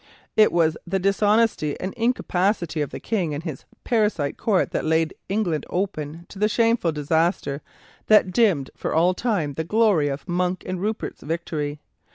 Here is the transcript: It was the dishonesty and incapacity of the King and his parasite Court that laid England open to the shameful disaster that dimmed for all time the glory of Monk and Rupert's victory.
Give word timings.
It 0.35 0.51
was 0.51 0.75
the 0.87 0.97
dishonesty 0.97 1.79
and 1.79 1.93
incapacity 1.93 2.81
of 2.81 2.89
the 2.89 2.99
King 2.99 3.35
and 3.35 3.43
his 3.43 3.65
parasite 3.83 4.35
Court 4.35 4.71
that 4.71 4.83
laid 4.83 5.13
England 5.29 5.63
open 5.69 6.25
to 6.29 6.39
the 6.39 6.49
shameful 6.49 6.91
disaster 6.91 7.61
that 8.07 8.31
dimmed 8.33 8.71
for 8.75 8.95
all 8.95 9.13
time 9.13 9.53
the 9.53 9.63
glory 9.63 10.07
of 10.07 10.27
Monk 10.27 10.63
and 10.65 10.81
Rupert's 10.81 11.21
victory. 11.21 11.81